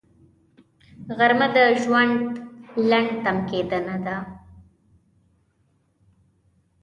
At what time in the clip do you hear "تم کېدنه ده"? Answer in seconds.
3.23-4.17